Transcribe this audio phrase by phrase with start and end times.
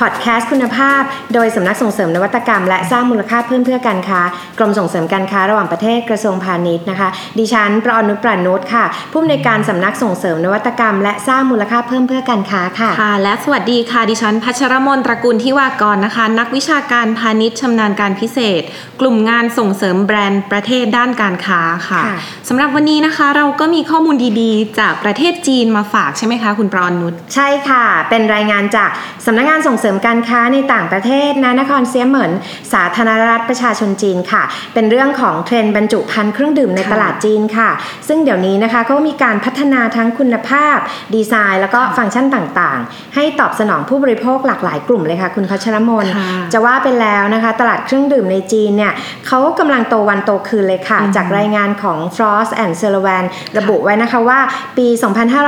[0.00, 1.02] พอดแคสต์คุณภาพ
[1.34, 4.20] โดยสำนักส่งเสริมนวัตกรรม และสร้างมูลค่าเพิ่มเพื่อการค้า
[4.58, 7.08] กรมส่งเสริมการค้าระหว่างประเทศกระทรวงพาณิชย์นะคะ
[7.38, 18.62] ดิฉันประอนุปรานุชค่ะ ผู้อำนวยการสำนักส่งเสริมนวัตกรรม และสร้างมูลค่าเพิ่มเพื่อการค้าค่ะค่ะ และสวัสดีค่ะดิฉันพัชรมนตระกูลทิวากรนะคะ นักวิชาการพาณิชย์ชำนาญการพิเศษ
[19.00, 28.90] กลุ่มงานส่งเสริมแบรนด์ประเทศด้านการค้าค่ะค่ะสำหรับวันนี้นะคะเราก็มีข้อมูลดีๆ จากประเทศจีนมาฝากใช่ไหมคะคุณปรอนนุชใช่ค่ะ เป็นรายงานจาก
[29.26, 32.32] สำนักงานส่งเสริมการค้าในต่างประเทศนะนครเซียเหมิน
[32.72, 34.42] สาธารณรัฐประชาชนจีนค่ะ
[34.74, 37.70] เป็นเรื่องของเทรนด์บรรจุภัณฑ์เครื่องดื่มในค่ะตลาดจีนค่ะ
[38.08, 40.76] ซึ่งเดี๋ยวนี้นะคะก็มีการพัฒนาทั้งคุณภาพ
[41.14, 48.92] ดีไซน์ แล้วก็ฟังก์ชันต่างๆ ให้ตอบสนองผู้บริโภคหลากหลายกลุ่มเลยค่ะ คุณพัชรมนค่ะจะว่าไปแล้วนะคะ ตลาดเครื่องดื่มในจีนเนี่ย
[49.26, 53.24] เขากำลังโตวันโตคืนเลยค่ะ จากรายงานของ Frost and Sullivan
[53.58, 54.40] ระบุไว้นะคะว่า
[54.78, 54.86] ปี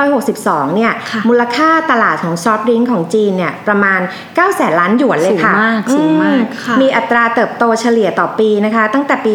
[0.06, 4.00] 2562 เนี่ยค่ะมูลค่าตลาดของซอฟต์ดริงก์ของจีนเนี่ยประมาณ
[4.36, 9.32] 9แสนล้านหยวนเลยค่ะ สูงมาก สูงมากอืค่ะ มีอัตราเติบโตเฉลี่ยต่อปีนะคะ ตั้งแต่ปี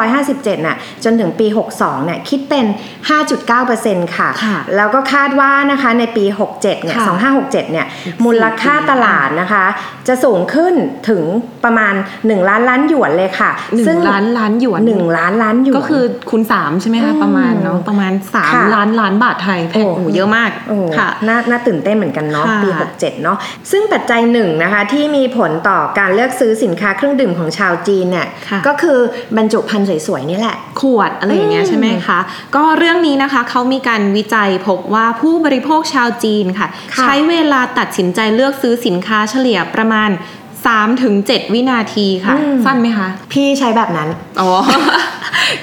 [0.00, 2.66] 2557 น่ะ จนถึงปี 62เนี่ยคิดเป็น
[3.40, 7.14] 5.9%ค่ะ ค่ะแล้วก็คาดว่านะคะในปี 67 เนี่ย ค่ะ
[7.44, 9.64] 2567 เนี่ยอีกมูลค่าสี่ปีตลาดนะคะ
[10.08, 10.74] จะสูงขึ้น
[11.08, 11.22] ถึง
[11.64, 23.36] ประมาณ 1 ล้านล้านหยวนเลยค่ะหนึ่ซึ่งล้านล้านหยวน หนึ่งล้านล้านหยวน ก็คือคูณสามใช่ไหมคะ อืมประมาณเนาะประมาณสามค่ะล้านล้านบาทไทยแพงโอ้โอ้โหเยอะมากโอ้ค่ะ น่าน่าตื่นเต้นเหมือนกันเนาะค่ะ ปี 67 เนาะ
[23.70, 28.98] ซึ่งปัจจัยหนึ่งนะคะที่มีผลต่อการเลือกซื้อสินค้าเครื่องดื่มของชาวจีนเนี่ยค่ะก็คือ
[29.36, 32.18] บรรจุภัณฑ์สวยๆนี่แหละ ขวดอะไรอย่างเงี้ยอืมใช่ไหมคะ
[32.56, 40.10] ก็เรื่องนี้นะคะเขามีการวิจัยพบว่าผู้บริโภคชาวจีนค่ะค่ะใช้เวลาตัดสินใจเลือกซื้อสินค้าเฉลี่ยประมาณ
[40.66, 44.08] 3-7วินาทีค่ะ สั้นไหมคะ พี่ใช้แบบนั้น
[44.40, 44.50] อ๋อ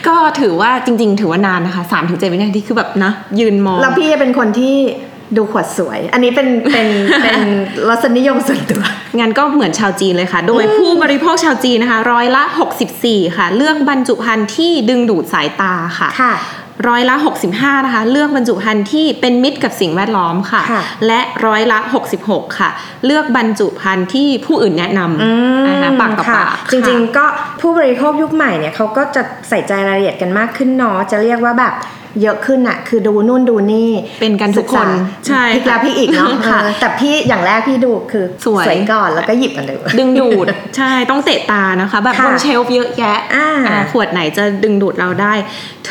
[0.07, 4.75] ก็ถือว่าจริง ๆ ถือว่านานนะคะ3-7วินาทีคือแบบนะ ยืนมอง แล้วพี่เป็นคนที่
[5.37, 6.87] ดูขวดสวย อันนี้เป็นเป็น
[7.23, 7.39] เป็น
[7.89, 8.83] รสนิยมส่วนตัว
[9.19, 12.43] งั้นก็เหมือนชาวจีนเลยค่ะ โดยผู้บริโภคชาวจีนนะคะ ร้อยละ
[12.89, 16.33] 64 ค่ะ เลือกบรรจุภัณฑ์ที่ดึงดูดสายตาค่ะค่ะ
[16.87, 17.15] ร้อยละ
[17.49, 21.79] 65 นะคะ เลือกบรรจุภัณฑ์ที่เป็นมิตรกับสิ่งแวดล้อมค่ะค่ะและร้อยละ
[22.19, 22.69] 66 ค่ะ
[23.05, 25.31] เลือกบรรจุภัณฑ์ที่ผู้อื่นแนะนอื
[25.63, 27.25] มำนะคะปากต่อค่ะปากจริงๆ ก็
[27.61, 31.73] ผู้บริโภคยุคใหม่เนี่ยเขาก็จะใส่ใจรายละเอียดกันมากขึ้นเนาะจะเรียกว่าแบบ
[32.21, 33.89] เยอะขึ้นอะคือดูนู่นดูนี่
[34.21, 40.45] เป็นกันทุกคนศึษาใช่พลิกแล้วพลิกอีกเนาะค่ะเออแต่พี่อย่างแรกพี่ดูคือสวยก่อนแล้วก็หยิบมันเลยดึงดูด
[40.77, 45.33] ใช่ต้องเตะตานะคะ แบบค่ะบนเชลฟ์เยอะแยะอ่าอ่าขวดไหนจะดึงดูดเราได้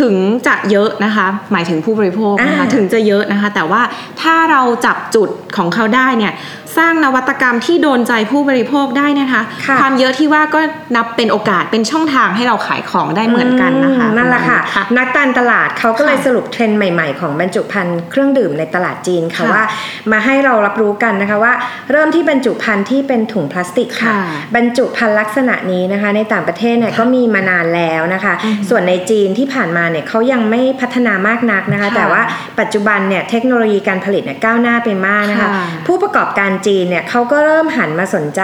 [0.00, 0.15] ถึง
[0.47, 3.83] จะเยอะนะคะ หมายถึงผู้บริโภคนะคะอ่าถึงจะเยอะนะคะ แต่ว่า
[4.21, 6.34] ถ้าเราจับจุดของเขาได้เนี่ย
[6.78, 10.60] สร้างนวัตกรรมที่โดนใจผู้บริโภคได้นะคะค่ะความเยอะที่ว่าก็
[10.97, 19.65] นับเป็นโอกาสเป็นช่องทางให้เราขายของได้เหมือนกันนะคะอืมนั่นแหละค่ะค่ะ นักการตลาดเขาก็เลยค่ะสรุปเทรนด์ใหม่ๆ ของบรรจุภัณฑ์เครื่องดื่มในตลาดจีนค่ะค่ะว่า
[20.12, 21.53] มาให้เรารับรู้กันนะคะว่า
[21.91, 24.21] เริ่มที่บรรจุภัณฑ์ที่เป็นถุงพลาสติกค่ะค่ะ
[24.56, 32.22] บรรจุภัณฑ์ลักษณะนี้นะคะ ในต่างประเทศเนี่ยก็มีมานานแล้วนะคะอืมส่วนในจีนที่ผ่านมาเนี่ยเขายังไม่พัฒนามากนักนะคะค่ะแต่ว่า
[32.61, 38.43] ปัจจุบันเนี่ยเทคโนโลยีการผลิตเนี่ยก้าวหน้าไปมากนะคะค่ะผู้ประกอบการจีนเนี่ยเขาก็เริ่มหันมาสนใจ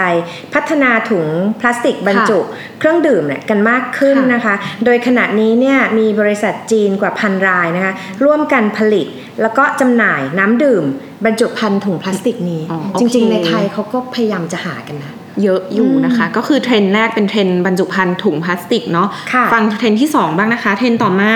[0.55, 1.27] พัฒนาถุง
[1.61, 2.39] พลาสติกบรรจุ
[2.79, 7.93] เครื่องดื่มเนี่ยกันมากขึ้นค่ะนะคะ โดยขณะนี้เนี่ยมีบริษัทจีนกว่าพันรายนะคะ
[8.25, 9.07] ร่วมกันผลิต
[9.43, 10.85] แล้วก็จำหน่ายน้ำดื่ม
[11.25, 21.33] บรรจุภัณฑ์ถุงพลาสติกนี้อ๋อโอเคจริง ๆ ในไทยเขาก็พยายามจะหากันนะ เยอะอยู่นะคะ ก็คือเทรนด์แรกเป็นเทรนด์บรรจุภัณฑ์ถุงพลาสติกเนาะค่ะฟังเทรนด์ที่ 2 บ้างนะคะ เทรนด์ต่อมา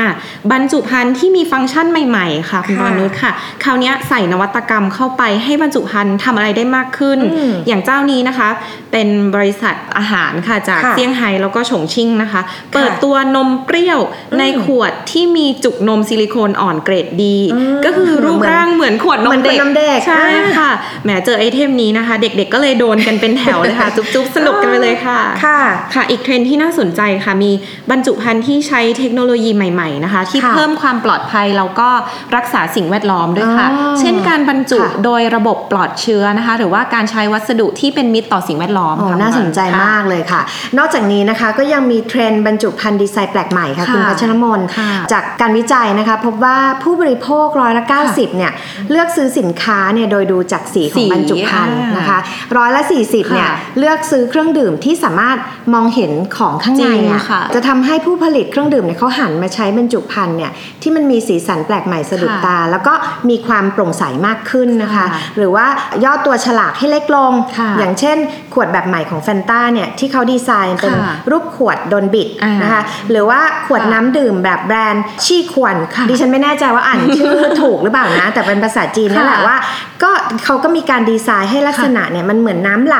[0.53, 3.33] บรรจุภัณฑ์ที่มีฟังก์ชันใหม่ๆค่ะคุณค่ะวานุชค่ะ
[3.65, 8.49] คราวเนี้ยใส่นวัตกรรมเข้าไปให้บรรจุภัณฑ์ทำอะไรได้มากขึ้นอืมอย่างเจ้านี้นะคะ
[8.93, 12.41] เป็นบริษัทอาหารค่ะจากค่ะเซี่ยงไฮ้แล้วก็ฉงชิ่งนะคะ
[12.73, 14.01] เปิดตัวนมเปรี้ยว
[14.39, 20.71] ในขวดที่มีจุกนมซิลิโคนอ่อนเกรดดีอืมก็คือรูปเหมือนร่างเหมือนขวดนเหมืมอนขวดเด็กนมเด็กใช่อ่าค่ะ
[21.05, 25.59] แหมเจอไอเทมนี้นะคะ เด็กๆก็เลยโดนกันเป็นแถวเลยค่ะจุ๊บๆ สนุกกันไปเลยค่ะ ค่ะ
[25.95, 27.51] ค่ะ อีกเทรนด์ที่น่าสนใจค่ะ มี
[27.91, 31.89] บรรจุภัณฑ์ที่ใช้เทคโนโลยีใหม่ๆนะคะ ที่ค่ะเพิ่มความปลอดภัยแล้วก็
[32.37, 40.41] รักษาสิ่งแวดล้อมด้วยค่ะอ๋อเช่นการบรรจุค่ะโดยระบบปลอดเชื้อนะคะ หรือว่าการใช้วัสดุที่เป็นมิตรต่อสิ่งแวดล้อมโอ้ค่ะน่าสนใจค่ะมากเลยค่ะ
[40.79, 48.53] นอกจากนี้นะคะก็ยังมีเทรนด์บรรจุภัณฑ์ดีไซน์แปลกใหม่ค่ะค่ะคุณพัชรมนค่ะจากการวิจัยนะคะ พบว่าผู้บริโภคร้อยละ90เนี่ย
[48.91, 52.19] เลือกซื้อสินค้าเนี่ยโดยดูจากสีขสีองบรรจุภัณฑ์อ่านนะคะ
[52.57, 55.39] ร้อยละ40เนี่ยค่ะเลือกซื้อเครื่องดื่มที่สามารถ
[55.75, 60.53] มองเห็นของข้างในจริงอะค่ะจะทำให้ผู้ผลิตเครื่องดื่มเนี่ยเขาหันมาใช้บรรจุภัณฑ์เนี่ย
[60.83, 62.95] ที่มันมีสีสันแปลกใหม่สะดุดค่ะตา แล้วก็
[63.29, 65.07] มีความโปร่งใสมากขึ้นนะคะค่ะ
[65.37, 65.67] หรือว่า
[66.05, 68.17] ย่อตัวฉลากให้เล็กลงค่ะอย่างเช่น
[68.55, 79.57] ขวดแบบใหม่ของแฟนตาเนี่ยที่เขาดีไซน์เป็นค่ะรูปขวดโดนบิดอ่านนะคะหรือว่าขวดค่ะน้ำดื่มแบบแบรนด์ชี่ควนค่ะดิฉันไม่แน่ใจว่าอ่านชื่อถูกหรือเปล่านะ แต่เป็นภาษาจีนนี่แหละค่ะว่า
[80.03, 80.11] ก็
[80.45, 82.99] เขาก็มีการดีไซน์ให้ลักษณะเนี่ยมันเหมือนน้ำไหล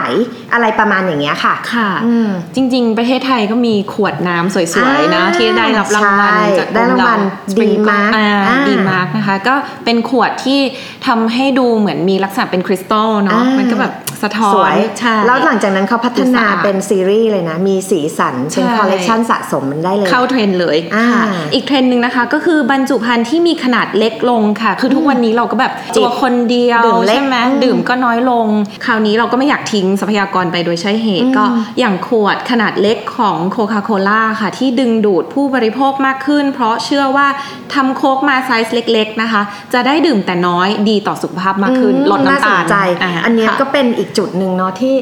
[0.53, 7.21] อะไรประมาณอย่างเงี้ยค่ะ ค่ะอืมจริง ๆ ประเทศไทยก็มีขวดน้ำสวยๆนะอ่าที่ได้รับรางวัลใช่จากได้รางวัล
[7.53, 9.55] สปริง D-Mark อ่าอ่าดีมาร์กนะคะ ก็
[9.85, 10.61] เป็นขวดที่
[11.07, 13.93] ทำให้ดูเหมือนมีลักษณะเป็นคริสตัลเนาะอ่ามัมันก็แบบ
[14.23, 28.47] สะท้อนสวยใช่แล้วหลังจากนั้นเขาพัฒนาดูสะอาดเป็นซีรีส์เลยนะ มีสีสัน เป็นใช่คอลเลกชันสะสมมันได้เลย เข้าเทรนด์เลยอ่าค่ะอีกเทรนด์หนึ่งนะคะ ก็คือบรรจุภัณฑ์ที่มีขนาดเล็กลงค่ะ คือทุกวันนี้เราก็แบบจิบตัวคนเดียวดื่มเล็กใช่ไหมอืมดื่มก็น้อยลง
[28.87, 31.45] คราวนี้เราก็ไม่อยากทิ้งทรัพยากรไปโดยใช่เหตุอืมก็
[31.79, 37.27] อย่างขวดขนาดเล็กของโคคาโคล่าค่ะ ที่ดึงดูดผู้บริโภคมากขึ้น เพราะเชื่อว่า
[37.75, 39.43] ทำโค้กมาไซส์เล็ก ๆนะคะ
[39.75, 44.95] จะได้ดื่มแต่น้อยดีต่อสุขภาพมากขึ้นอืมลดน้ำตาลสนใจาอันเนี้ยค่ะก็เป็นอีกจุดหนึ่งเนาะที่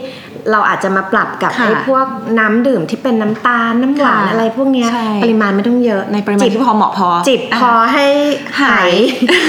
[0.52, 2.06] เราอาจจะมาปรับกับค่ะไอ้พวก
[2.38, 8.06] น้ำดื่มที่เป็นน้ำตาลน้ำหวานค่ะอะไรพวกเนี้ยใช่ปริมาณไม่ต้องเยอะในปริมาณจิบที่พอเหมาะพอจิบพอให้
[8.62, 8.92] หาย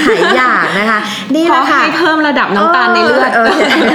[0.06, 1.00] หายหายอยากนะคะ
[1.34, 3.48] นี่พแหอละค่ะให้เพิ่มระดับน้ำตาลในเลือดเออ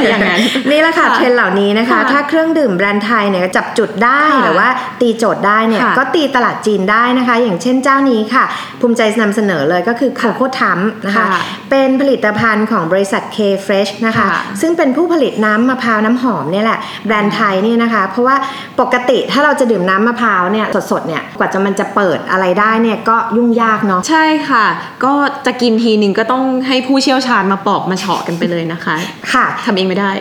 [0.09, 0.41] อย่างนั้น
[0.71, 4.67] นี่แหละค่ะค่ะเทรนด์เหล่านี้นะคะค่ะถ้าเครื่องดื่มแบรนด์ไทยเนี่ยจับจุดได้ค่ะหรือว่า
[5.01, 8.45] ตีโจทย์ได้เนี่ยค่ะก็ตีตลาดจีนได้นะคะ อย่างเช่นเจ้านี้ค่ะ
[8.81, 11.39] ภูมิใจนำเสนอเลยก็คือโคโค่ทัมนะคะค่ะ
[11.69, 18.35] เป็นผลิตภัณฑ์ของบริษัท K Fresh นะคะค่ะซึ่งเป็นผู้ผลิตน้ำมะพร้าวน้ำหอมเนี่ยแหละแบรนด์ไทยเนี่ยนะคะ เพราะว่า
[18.81, 24.65] ปกติถ้าเราจะดื่มน้ำมะพร้าวเนี่ยสดๆเนี่ยกว่าจะมันจะเปิดอะไรได้เนี่ยก็ยุ่งยากเนาะใช่ค่ะ
[25.05, 25.13] ก็
[25.45, 28.95] จะกินทีหนึ่งก็ต้องให้ผู้เชี่ยวชาญมาปอกมาเฉาะกันไปเลยนะคะ
[29.33, 30.11] ค่ะทำเองไม่ได้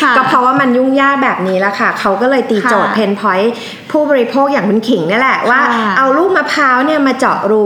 [0.00, 3.52] ค่ะก็เพราะว่ามันยุ่งยากแบบนี้แล้วค่ะ เขาก็เลยตีโจทย์ค่ะเพนพอยต์
[3.90, 7.64] ผู้บริโภคอย่างคุณขิงนี่แหละว่าค่ะเอาลูกมะพร้าวเนี่ยมาเจาะรู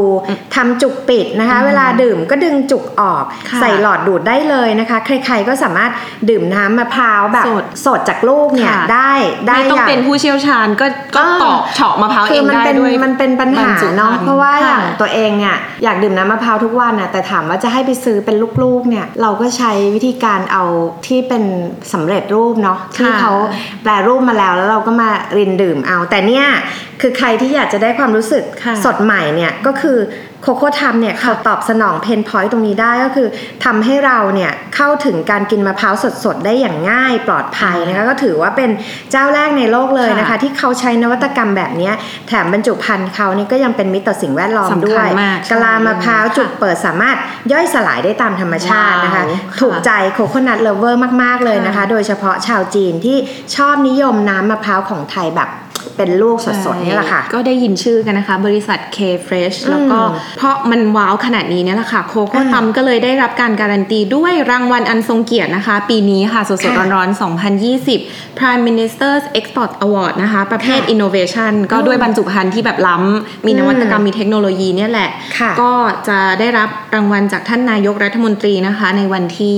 [0.55, 5.91] ทำจุกปิดนะคะ เวลาดื่มก็ดึงจุกออกค่ะใส่หลอดดูดได้เลยนะคะ ใครๆก็สามารถ
[6.29, 9.13] ดื่มน้ำมะพร้าวแบบสดสดจากลูกเนี่ยค่ะ ได้
[9.47, 10.87] ได้ไม่ต้องย่า เป็นผู้เชี่ยวชาญก็
[11.17, 20.65] ก็อ่าตอกเฉาะมะพร้าวเอคืองมันได้เป็นด้วยมันเป็นปัญหาบรรจุภัณฑ์เนาะเพราะว่าอย่างค่ะตัวเองเนี่ยอยากดื่มน้ำมะพร้าวทุกวันน่ะแต่ถามว่าจะให้ไปซื้อเป็นลูกๆเนี่ยเราก็ใช้วิธีการเอา
[21.07, 21.45] ที่เป็น
[21.93, 23.33] สำเร็จรูปเนาะที่เขา
[23.83, 26.47] แปลรูปมาแล้วแล้วเราก็มารินดื่มเอา แต่เนี่ย
[27.01, 29.99] คือใครที่อยากจะได้ความรู้สึกค่ะ สดใหม่เนี่ยก็คือ
[30.43, 33.29] โคโค่ทัมเนี่ยเขาตอบสนองเพนพอยต์ตรงนี้ได้ก็คือ
[33.65, 35.95] ทำให้เราเนี่ยเข้าถึงการกินมะพร้าว
[36.25, 38.71] สดๆ ได้อย่างง่ายปลอดภัยนะคะก็ถือว่าเป็น
[39.11, 41.95] เจ้าแรกในโลกเลยนะคะค่ะที่เขาใช้นวัตกรรมแบบเนี้ย
[42.29, 47.17] แถมบรรจุภัณฑ์เขานี่ก็ยังเป็นมิตรต่อสิ่งแวดล้อมสำคัญด้วยมากกะลามะพร้าวใช่จุดเปิดสามารถ
[47.53, 53.17] ย่อยสลายได้ตามธรรมชาตินะคะว้าวค่ะถูกใจ coconut lover มากๆเลยนะคะค่ะโดยเฉพาะชาวจีนที่
[53.57, 55.49] ชอบนิยมน้ำมะพร้าวของไทยแบบ
[55.97, 67.21] เป็นลูกสดๆนี่แหละค่ะ ก็ได้ยินชื่อกันนะคะ บริษัท K Fresh แล้วก็อืมเพราะมันว้าวขนาดนี้เนี่ยแหละค่ะ Coco Thumb ก็เลยได้รับการการันตีด้วยรางวัลอันทรงเกียรตินะคะ ปีนี้ค่ะ สดค่ะๆร้อนๆ
[67.79, 75.73] 2020 Prime Minister's Export Award นะคะ ประเภทค่ะ Innovation ก็ด้วยบรรจุภัณฑ์ที่แบบล้ำ มีนวัตกรรมมีเทคโนโลยีเนี่ยแหละค่ะก็
[76.09, 79.55] จะได้รับรางวัลจากท่านนายกรัฐมนตรีนะคะ ในวันที่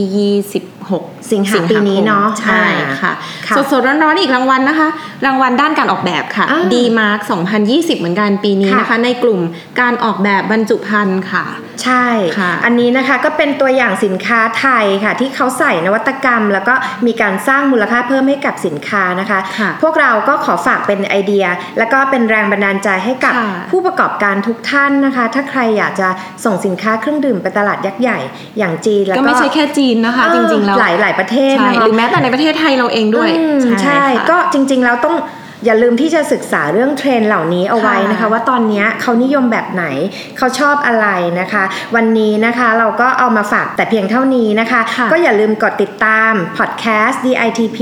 [0.88, 2.64] 26สิงหาปีนี้เนาะใช่
[3.02, 3.12] ค่ะ
[3.46, 4.88] ค่ะสดๆร้อนๆอีกรางวัลนะคะ
[5.26, 7.20] รางวัลด้านการออกแบบค่ะอ่า D Mark
[7.60, 9.40] 2020 เหมือนกันปีนี้ค่ะนะคะ ในกลุ่ม
[9.80, 11.44] การออกแบบบรรจุภัณฑ์ค่ะ
[11.84, 12.06] ใช่
[12.38, 16.74] ค่ะ อันนี้นะคะก็เป็นตัวอย่างสินค้าไทยค่ะ ที่เขาใส่นวัตกรรม แล้วก็
[17.06, 21.44] มีการสร้างมูลค่าเพิ่มให้กับสินค้านะคะค่ะพวกเราก็ขอฝากเป็นไอเดีย
[21.78, 26.08] แล้วก็เป็นแรงบันดาลใจให้กับค่ะผู้ประกอบการทุกท่านนะคะ ถ้าใครอยากจะ
[26.44, 28.18] ส่งสินค้าเครื่องดื่มไปตลาดยักษ์ใหญ่
[28.58, 35.16] อย่างจีนแล้วก็ก็ไม่ใช่แค่จีนนะคะ จริงๆแล้วหลายหลายๆประเทศใช่นะคะหรือแม้แต่ในประเทศไทยเราเองด้วยอืมใช่ค่ะก็จริงๆแล้วต้อง
[35.64, 39.84] อย่าลืมที่จะศึกษาเรื่องเทรนด์เหล่านี้เอาไว้นะคะค่ะว่าตอนเนี้ยเขานิยมแบบไหน
[40.38, 41.06] เขาชอบอะไร
[41.40, 41.64] นะคะ
[41.96, 47.78] วันนี้นะคะเราก็เอามาฝากแต่เพียงเท่านี้นะคะค่ะก็อย่าลืมกดติดตามพอดแคสต์ DITP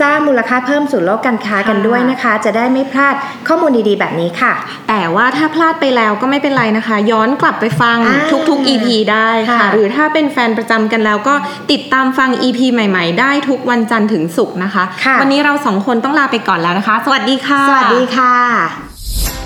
[0.00, 3.14] สร้างมูลค่าเพิ่มสู่โลกการค้ากันค่ะด้วยนะคะ จะได้ไม่พลาด
[3.48, 4.52] ข้อมูลดีๆ แบบนี้ค่ะ
[4.88, 8.18] แต่ว่าถ้าพลาดไปแล้วก็ไม่เป็นไรนะคะ ย้อนกลับไปฟังอ่า
[8.50, 11.34] ทุกๆ EP ได้ค่ะค่ะ หรือถ้าเป็นแฟนประจำกันแล้วก็
[11.72, 18.34] ติดตามฟัง EP ใหม่ ๆ ได้ทุกวันจันทร์ถึงศุกร์นะคะค่ะวันนี้เราสองคนต้องลาไปก่อนแล้วนะคะสวัสดีค่ะ สวัสดีค่ะ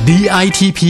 [0.08, 0.80] DITP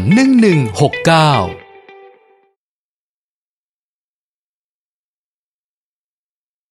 [1.59, 1.59] 1169